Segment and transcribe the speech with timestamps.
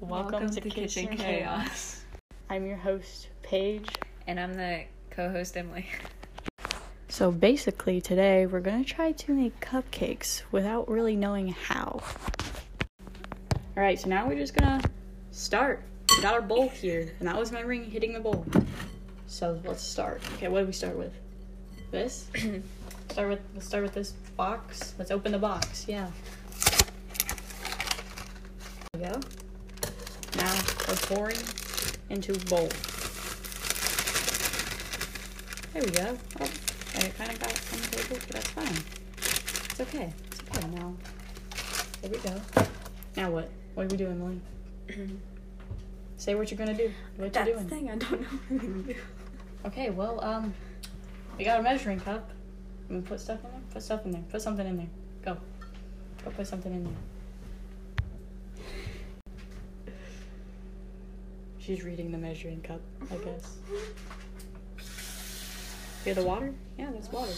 [0.00, 2.04] Welcome, to, Kitchen, Chaos.
[2.48, 3.88] I'm your host, Paige.
[4.28, 5.86] And I'm the co-host Emily.
[7.08, 12.00] So basically, today we're gonna try to make cupcakes without really knowing how.
[13.76, 14.80] Alright, so now we're just gonna
[15.32, 15.82] start.
[16.16, 18.46] We got our bowl here, and that was my ring hitting the bowl.
[19.26, 20.22] So let's start.
[20.34, 21.12] Okay, what do we start with?
[21.90, 22.28] This?
[23.08, 24.94] start with let's start with this box.
[24.96, 26.08] Let's open the box, yeah.
[28.92, 29.20] There we go.
[30.38, 30.54] Now
[30.88, 31.36] we're pouring
[32.10, 32.68] into bowl.
[35.74, 36.16] There we go.
[36.40, 36.50] Oh,
[36.94, 38.76] and it kind of got on the table, but that's fine.
[39.70, 40.12] It's okay.
[40.30, 40.94] It's okay now.
[42.02, 42.40] There we go.
[43.16, 43.50] Now what?
[43.74, 44.40] What are we doing, Emily?
[46.16, 46.90] Say what you're gonna do.
[47.16, 47.68] What That's you the doing?
[47.68, 48.94] thing, I don't know what I'm gonna do.
[49.66, 50.54] Okay, well, um,
[51.36, 52.30] we got a measuring cup.
[52.88, 53.60] And put stuff in there.
[53.72, 54.22] Put stuff in there.
[54.30, 54.86] Put something in there.
[55.24, 55.36] Go.
[56.24, 56.92] Go put something in there.
[61.68, 62.80] She's reading the measuring cup,
[63.10, 63.58] I guess.
[66.02, 66.54] Hear the water?
[66.78, 67.30] Yeah, that's water.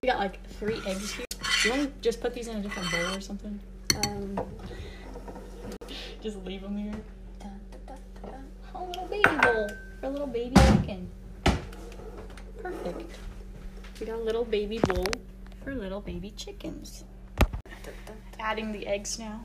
[0.00, 1.26] We got like three eggs here.
[1.64, 3.58] You want to just put these in a different bowl or something?
[4.06, 4.38] Um,
[6.22, 6.94] Just leave them here.
[7.40, 8.44] Dun, dun, dun, dun, dun.
[8.76, 9.68] A little baby bowl
[9.98, 11.10] for a little baby chicken.
[12.62, 13.18] Perfect.
[13.98, 15.08] We got a little baby bowl
[15.64, 17.02] for little baby chickens.
[18.38, 19.40] Adding the eggs now.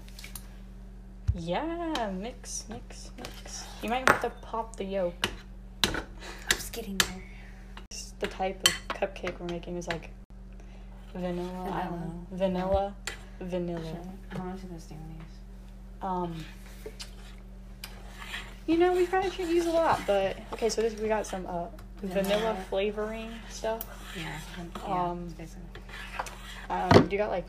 [1.35, 3.65] Yeah, mix, mix, mix.
[3.81, 5.29] You might have to pop the yolk.
[5.85, 5.93] I'm
[6.49, 7.23] just getting there.
[8.19, 10.09] The type of cupcake we're making is like
[11.15, 11.69] vanilla.
[11.71, 12.95] I don't Vanilla.
[13.39, 13.45] know.
[13.45, 13.81] Vanilla.
[13.81, 14.07] Vanilla.
[14.29, 15.23] How much of this do we use?
[16.01, 16.45] Um,
[18.67, 20.69] you know, we probably should use a lot, but okay.
[20.69, 21.67] So this we got some uh,
[22.01, 22.57] vanilla Vanilla.
[22.69, 23.85] flavoring stuff.
[24.17, 24.37] Yeah.
[24.85, 25.55] Um, it's
[26.69, 27.45] Um, do you got like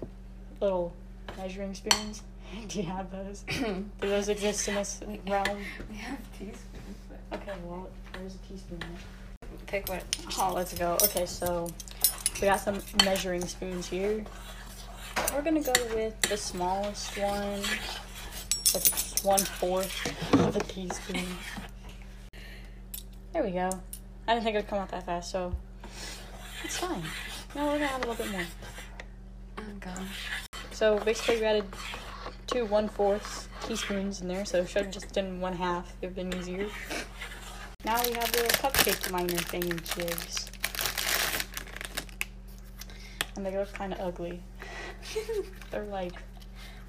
[0.61, 0.93] little
[1.37, 2.23] measuring spoons?
[2.69, 3.43] do you have those?
[3.49, 5.59] do those exist in this realm?
[5.91, 8.81] we have teaspoons, but Okay, well, there's a teaspoon.
[9.67, 10.05] pick what.
[10.39, 10.97] Oh, let's go.
[11.03, 11.69] Okay, so
[12.41, 14.25] we got some measuring spoons here.
[15.35, 17.63] We're gonna go with the smallest one.
[18.73, 21.27] That's one fourth of a teaspoon.
[23.33, 23.71] There we go.
[24.27, 25.55] I didn't think it'd come out that fast, so
[26.65, 27.03] it's fine.
[27.55, 28.47] No, we're gonna add a little bit more.
[29.59, 30.29] Oh gosh.
[30.73, 31.65] So basically, we added
[32.51, 35.93] two one fourths teaspoons in there, so should have just done one half.
[36.03, 36.67] It'd been easier.
[37.85, 40.51] Now we have the little cupcake minor thingy-jigs.
[43.37, 44.43] And they look kind of ugly.
[45.71, 46.13] They're like,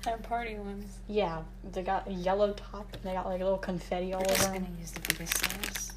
[0.04, 0.98] They're party ones.
[1.08, 4.34] yeah, they got a yellow top and they got like a little confetti all We're
[4.34, 4.78] over gonna them.
[4.80, 5.92] use the biggest size.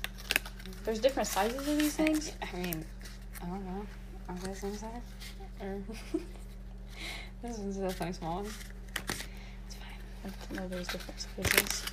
[0.85, 2.33] There's different sizes of these things.
[2.53, 2.85] I mean,
[3.43, 3.87] I don't know.
[4.29, 4.91] Are they the same size?
[5.61, 5.79] Or
[7.43, 8.53] this one's definitely small one.
[10.25, 10.35] It's.
[10.51, 11.87] I don't know there's different sizes.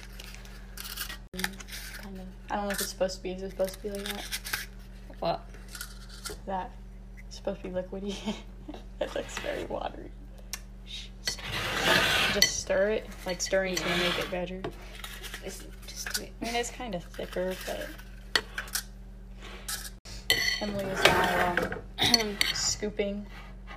[1.94, 2.26] Kind of.
[2.50, 3.32] I don't know if it's supposed to be.
[3.32, 4.28] Is it supposed to be like that?
[5.20, 5.42] What?
[6.46, 6.72] That
[7.28, 8.36] it's supposed to be liquidy.
[9.00, 10.12] it looks very watery.
[12.34, 14.62] Just stir it, like stirring is gonna make it better.
[15.44, 16.32] Listen, just it.
[16.42, 17.90] I mean, it's kind of thicker, but
[20.62, 23.26] Emily is now um, scooping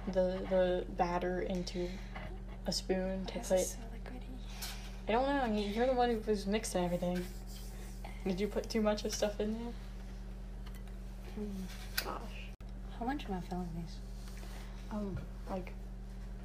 [0.09, 1.89] the the batter into
[2.67, 3.77] a spoon to put.
[5.09, 5.35] Is so liquidy.
[5.39, 5.61] I don't know.
[5.61, 7.25] you- You're the one who was mixing everything.
[8.27, 9.73] Did you put too much of stuff in there?
[11.35, 12.05] Hmm.
[12.05, 12.67] Gosh.
[12.99, 13.97] How much am I filling these?
[14.91, 15.17] Um,
[15.51, 15.73] like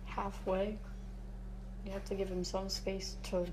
[0.06, 0.78] halfway.
[1.86, 3.46] You have to give him some space to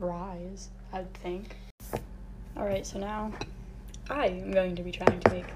[0.00, 1.56] rise, I'd think.
[2.56, 3.32] Alright, so now
[4.10, 5.46] I am going to be trying to make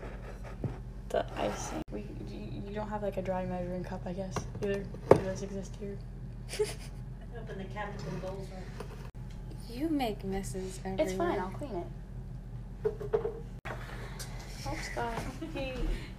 [1.09, 1.83] the icing.
[1.93, 4.85] We, you, you don't have like a dry measuring cup, I guess, either.
[5.11, 5.97] Do those exist here?
[7.43, 9.73] Open the cabinet and bowls are.
[9.73, 11.07] You make messes everywhere.
[11.07, 11.85] It's fine, I'll clean
[12.85, 12.91] it.
[14.67, 15.15] Oh, Scott.
[15.55, 15.73] He,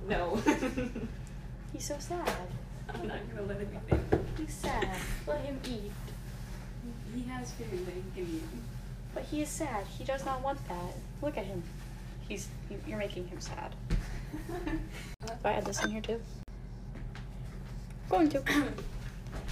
[0.08, 0.36] No.
[1.74, 2.32] he's so sad.
[2.94, 4.20] I'm not gonna let him eat.
[4.38, 4.90] He's sad.
[5.28, 5.92] Let him eat.
[7.14, 8.44] He has food that he can eat.
[9.14, 9.86] But he is sad.
[9.98, 10.94] He does not want that.
[11.22, 11.62] Look at him.
[12.28, 13.76] He's you- you're making him sad.
[14.48, 16.22] Do I add this in here too?
[18.10, 18.44] Going to.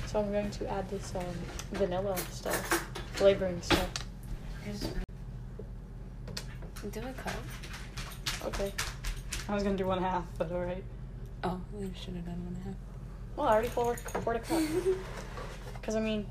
[0.08, 1.24] So I'm going to add this um,
[1.74, 3.90] vanilla stuff, flavoring stuff.
[6.92, 7.34] Do a cup.
[8.46, 8.72] Okay.
[9.50, 10.84] I was gonna do one half, but all right.
[11.44, 12.76] Oh, we should have done one and a half.
[13.36, 14.62] Well, I already poured, poured a cup.
[15.74, 16.26] Because I mean,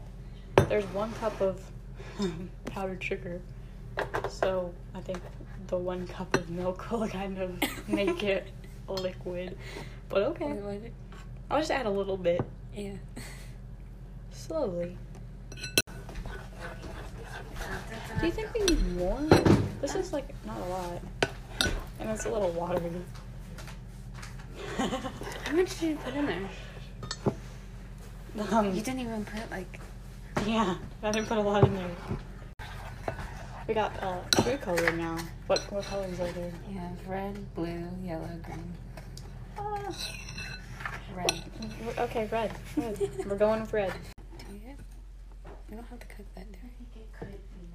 [0.68, 1.62] there's one cup of
[2.66, 3.40] powdered sugar,
[4.28, 5.18] so I think
[5.68, 8.48] the one cup of milk will kind of make it
[8.86, 9.56] liquid.
[10.10, 10.58] But okay,
[11.50, 12.42] I'll just add a little bit.
[12.74, 12.92] Yeah.
[14.46, 14.96] Slowly.
[18.20, 19.20] Do you think we need more?
[19.80, 21.00] This is like not a lot.
[21.98, 22.90] And it's a little watery.
[24.78, 26.48] How much did you put in there?
[28.52, 29.80] um, You didn't even put like.
[30.46, 31.90] yeah, I didn't put a lot in there.
[33.66, 35.16] We got uh, food coloring now.
[35.48, 36.52] What what colors are there?
[36.72, 38.72] Yeah, red, blue, yellow, green.
[39.58, 39.92] Uh,
[41.16, 41.42] Red.
[41.98, 42.52] okay, red.
[42.76, 43.10] Red.
[43.26, 43.92] We're going with red.
[45.68, 45.76] We?
[45.76, 46.76] Don't have to cook that, do we?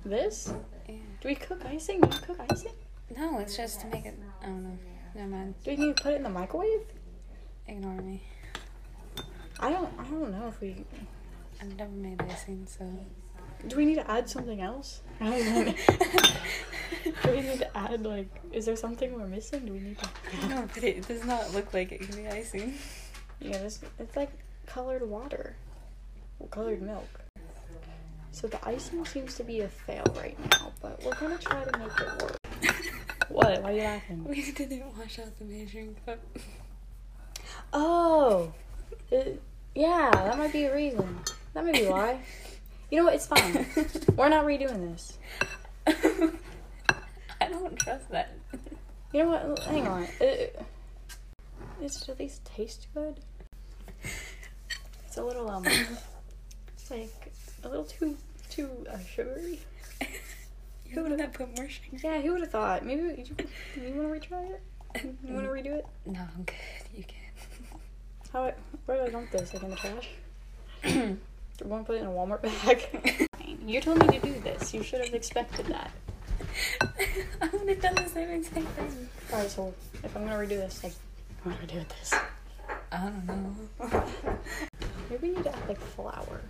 [0.04, 0.54] This?
[0.88, 0.96] Yeah.
[1.22, 2.02] Do we cook icing?
[2.02, 2.74] Do we cook icing?
[3.16, 4.18] No, it's just to make it.
[4.42, 4.78] I don't know.
[5.14, 5.56] Never mind.
[5.64, 6.86] Do we need to put it in the microwave?
[7.68, 8.24] Ignore me.
[9.60, 9.90] I don't.
[10.00, 10.86] I don't know if we.
[11.62, 12.86] I've never made icing, so.
[13.68, 15.02] Do we need to add something else?
[15.20, 15.74] I don't know.
[17.24, 18.30] Do we need to add like?
[18.52, 19.66] Is there something we're missing?
[19.66, 20.48] Do we need to?
[20.48, 22.74] no, but it does not look like it can be icing.
[23.40, 24.32] Yeah, this it's like
[24.66, 25.56] colored water,
[26.40, 27.22] or colored milk.
[28.32, 31.78] So the icing seems to be a fail right now, but we're gonna try to
[31.80, 32.38] make it work.
[33.30, 33.62] What?
[33.64, 34.26] Why are you laughing?
[34.26, 36.20] We didn't wash out the measuring cup.
[37.72, 38.54] Oh,
[39.12, 39.42] it-
[39.74, 41.18] yeah, that might be a reason.
[41.54, 42.20] That might be why.
[42.90, 43.14] You know what?
[43.14, 43.66] It's fine.
[44.18, 45.18] We're not redoing this.
[45.88, 48.34] I don't trust that.
[49.14, 49.60] You know what?
[49.60, 50.08] Hang on.
[50.20, 50.62] It,
[51.82, 53.22] it's at least taste good.
[55.08, 57.31] It's a little um, it's like
[57.64, 58.18] a little too
[58.50, 59.60] too uh, sugary.
[60.94, 61.98] Who would have put more sugar?
[62.04, 62.86] Yeah, who would have thought?
[62.86, 63.36] Maybe you,
[63.82, 64.62] you want to retry it?
[65.26, 65.86] You want to redo it?
[66.06, 66.56] No, I'm good.
[66.94, 67.80] You can.
[68.34, 68.44] How?
[68.46, 68.54] I,
[68.86, 69.54] where do I dump this?
[69.54, 70.10] Like in the trash?
[71.64, 73.28] Want to put it in a Walmart bag?
[73.68, 74.74] you told me to do this.
[74.74, 75.92] You should have expected that.
[77.42, 79.10] I would have done the same exact thing.
[79.32, 79.74] Alright, so
[80.04, 80.94] if I'm gonna redo this, like,
[81.44, 82.14] what do I do with this?
[82.92, 84.04] I don't know.
[85.10, 86.42] Maybe we need to add like flour.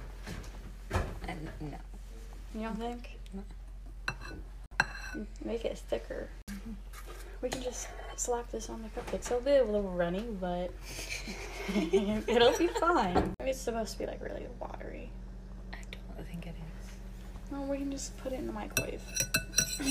[1.59, 1.77] No.
[2.55, 3.17] You don't think?
[5.43, 6.29] Make it thicker.
[7.41, 9.25] We can just slap this on the cupcakes.
[9.27, 10.71] It'll be a little runny, but
[11.75, 13.33] it'll be fine.
[13.41, 15.09] It's supposed to be like really watery.
[15.73, 17.51] I don't think it is.
[17.51, 19.01] Well, we can just put it in the microwave.
[19.79, 19.83] I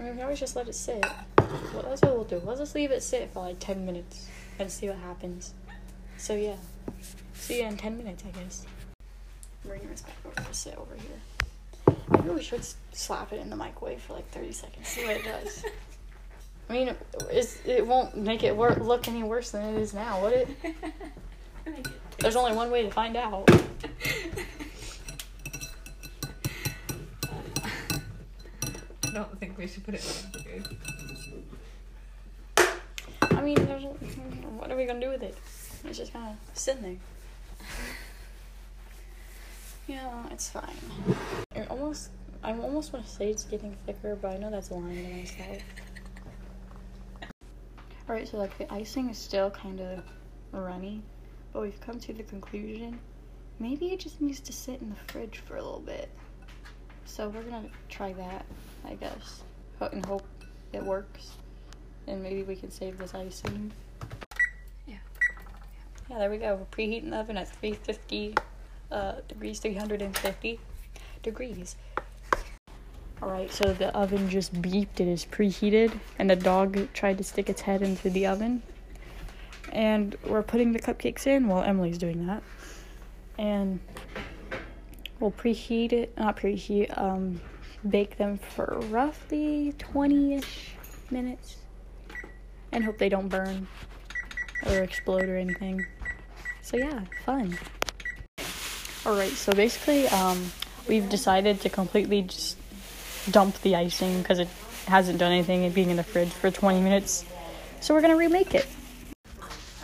[0.00, 1.04] mean, we can always just let it sit.
[1.38, 2.42] Well, that's what we'll do.
[2.44, 4.26] Let's just leave it sit for like 10 minutes
[4.58, 5.54] and see what happens.
[6.22, 6.54] So, yeah.
[7.34, 8.64] See you in 10 minutes, I guess.
[9.64, 11.96] Bring yours back over to sit over here.
[12.10, 14.86] Maybe we should slap it in the microwave for like 30 seconds.
[14.86, 15.64] See what it does.
[16.70, 16.94] I mean,
[17.28, 20.48] it's, it won't make it wor- look any worse than it is now, would it?
[22.18, 23.50] There's only one way to find out.
[29.04, 30.76] I don't think we should put it in the
[33.22, 33.82] I mean, there's,
[34.56, 35.36] what are we gonna do with it?
[35.84, 36.96] It's just kind of sitting there.
[39.88, 40.76] Yeah, it's fine.
[41.56, 42.10] It almost,
[42.44, 45.62] I almost want to say it's getting thicker, but I know that's lying to myself.
[48.08, 50.04] Alright, so like the icing is still kind of
[50.52, 51.02] runny,
[51.52, 53.00] but we've come to the conclusion
[53.62, 56.10] maybe it just needs to sit in the fridge for a little bit.
[57.04, 58.44] So we're gonna try that,
[58.84, 59.42] I guess,
[59.80, 60.26] and hope
[60.72, 61.32] it works
[62.08, 63.72] and maybe we can save this icing.
[66.12, 66.18] Yeah.
[66.18, 66.56] There we go.
[66.56, 68.34] We're preheating the oven at 350
[68.90, 70.60] uh, degrees, 350
[71.22, 71.76] degrees.
[73.22, 75.00] Alright, so the oven just beeped.
[75.00, 78.62] It is preheated, and the dog tried to stick its head into the oven.
[79.70, 82.42] And we're putting the cupcakes in while Emily's doing that.
[83.38, 83.80] And
[85.18, 87.40] we'll preheat it, not preheat, um,
[87.88, 90.72] bake them for roughly 20 ish
[91.10, 91.56] minutes
[92.70, 93.66] and hope they don't burn
[94.66, 95.86] or explode or anything.
[96.62, 97.58] So yeah, fun.
[99.04, 100.52] All right, so basically, um,
[100.88, 102.56] we've decided to completely just
[103.30, 104.48] dump the icing because it
[104.86, 107.24] hasn't done anything it being in the fridge for 20 minutes.
[107.80, 108.66] So we're gonna remake it.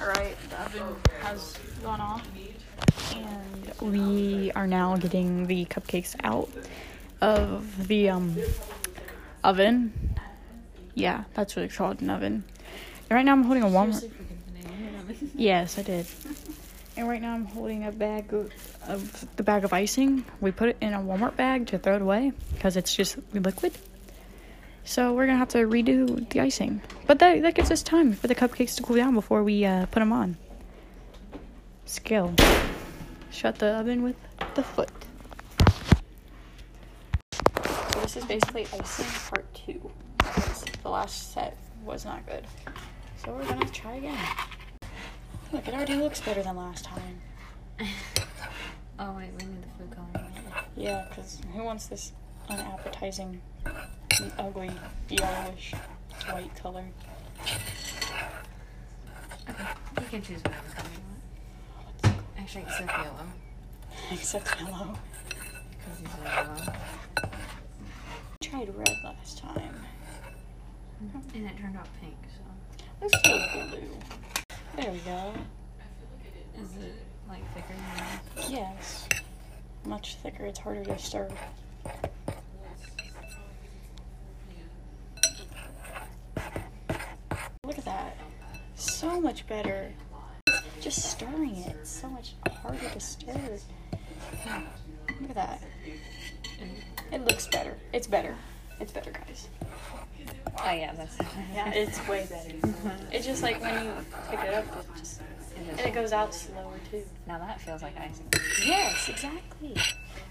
[0.01, 2.27] All right, the oven has gone off,
[3.15, 6.49] and we are now getting the cupcakes out
[7.21, 8.37] of the um,
[9.43, 9.93] oven.
[10.95, 12.45] Yeah, that's what it's called, an oven.
[13.11, 14.09] And right now I'm holding a Walmart.
[15.35, 16.07] Yes, I did.
[16.99, 18.53] And right now I'm holding a bag of,
[18.89, 20.25] of the bag of icing.
[20.41, 23.73] We put it in a Walmart bag to throw it away because it's just liquid.
[24.83, 28.27] So we're gonna have to redo the icing, but that that gives us time for
[28.27, 30.37] the cupcakes to cool down before we uh, put them on.
[31.85, 32.35] Skill.
[33.31, 34.17] Shut the oven with
[34.57, 34.91] the foot.
[37.93, 39.89] So this is basically icing part two.
[40.83, 42.45] The last set was not good.
[43.25, 44.19] So we're gonna try again.
[45.51, 47.21] Look, it already looks better than last time.
[48.99, 50.33] oh wait, we need the food coloring.
[50.77, 52.13] Yeah, because who wants this
[52.51, 53.41] unappetizing,
[54.39, 54.71] ugly,
[55.09, 55.73] yellowish,
[56.31, 56.85] white color?
[59.49, 59.65] Okay,
[60.01, 61.01] you can choose whatever color you
[62.13, 62.23] want.
[62.39, 63.27] Actually, except yellow.
[64.13, 64.99] Except yellow.
[65.71, 66.75] Because are yellow.
[68.43, 69.81] tried red last time.
[71.35, 72.43] And it turned out pink, so.
[73.01, 74.48] Let's go blue.
[74.81, 75.33] There we go.
[76.63, 76.95] Is it
[77.29, 77.75] like thicker
[78.37, 78.49] this?
[78.49, 79.09] Yes.
[79.85, 80.45] Much thicker.
[80.45, 81.29] It's harder to stir.
[87.65, 88.17] Look at that.
[88.77, 89.93] So much better.
[90.81, 91.75] Just stirring it.
[91.81, 93.59] It's so much harder to stir.
[95.21, 95.61] Look at that.
[97.11, 97.77] It looks better.
[97.93, 98.37] It's better.
[98.81, 99.49] It's better, guys.
[100.61, 101.17] Oh yeah, that's
[101.55, 102.55] Yeah, it's way better.
[103.13, 103.93] It's just like when you
[104.31, 105.21] pick it up, it just
[105.59, 107.03] and it goes out slower too.
[107.27, 108.27] Now that feels like icing.
[108.65, 109.77] Yes, exactly.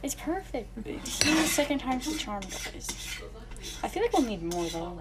[0.03, 0.69] It's perfect.
[0.85, 3.19] It's not the second time's the charm, guys.
[3.83, 4.99] I feel like we'll need more though.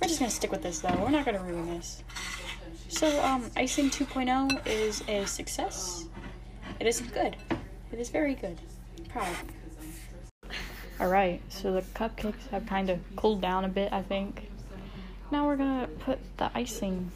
[0.00, 0.96] We're just gonna stick with this though.
[0.98, 2.02] We're not gonna ruin this.
[2.88, 6.06] So, um, icing 2.0 is a success.
[6.80, 7.36] It is good.
[7.92, 8.58] It is very good.
[9.08, 9.36] Proud.
[11.00, 14.50] Alright, so the cupcakes have kind of cooled down a bit, I think.
[15.30, 17.10] Now we're gonna put the icing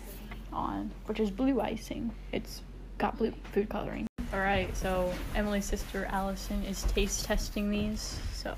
[0.55, 2.11] on, which is blue icing.
[2.33, 2.63] It's
[2.97, 4.07] got blue food coloring.
[4.33, 8.57] Alright, so Emily's sister Allison is taste testing these, so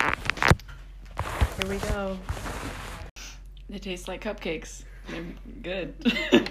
[0.00, 2.18] here we go.
[3.68, 4.84] They taste like cupcakes.
[5.10, 5.24] They're
[5.62, 5.94] good.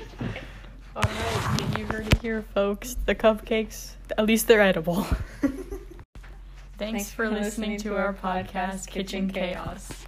[0.96, 2.98] Alright, you heard it here, folks.
[3.08, 5.08] The cupcakes, at least they're edible.
[6.82, 10.01] Thanks, for listening, to our podcast, Kitchen Chaos.